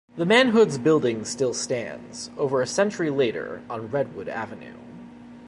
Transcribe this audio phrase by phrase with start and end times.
[0.17, 4.79] The Mahoods' building still stands, over a century later, on Redwood Avenue.